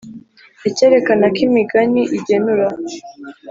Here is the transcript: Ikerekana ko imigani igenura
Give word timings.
Ikerekana 0.69 1.25
ko 1.33 1.39
imigani 1.47 2.01
igenura 2.17 2.67